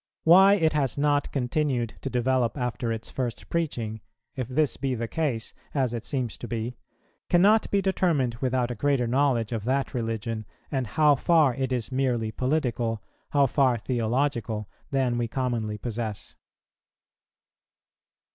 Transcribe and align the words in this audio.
Why 0.23 0.55
it 0.55 0.73
has 0.73 0.97
not 0.97 1.31
continued 1.31 1.93
to 2.01 2.09
develope 2.09 2.57
after 2.57 2.91
its 2.91 3.11
first 3.11 3.49
preaching, 3.51 4.01
if 4.35 4.47
this 4.47 4.75
be 4.75 4.95
the 4.95 5.07
case, 5.07 5.53
as 5.75 5.93
it 5.93 6.03
seems 6.03 6.39
to 6.39 6.47
be, 6.47 6.75
cannot 7.29 7.69
be 7.69 7.83
determined 7.83 8.33
without 8.41 8.71
a 8.71 8.75
greater 8.75 9.05
knowledge 9.05 9.51
of 9.51 9.63
that 9.65 9.93
religion, 9.93 10.47
and 10.71 10.87
how 10.87 11.13
far 11.13 11.53
it 11.53 11.71
is 11.71 11.91
merely 11.91 12.31
political, 12.31 13.03
how 13.29 13.45
far 13.45 13.77
theological, 13.77 14.67
than 14.89 15.19
we 15.19 15.27
commonly 15.27 15.77
possess. 15.77 16.35